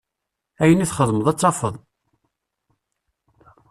[0.61, 1.75] Ayen i txedmeḍ ad t-tafeḍ.